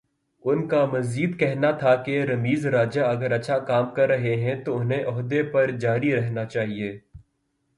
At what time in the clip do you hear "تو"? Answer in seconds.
4.63-4.77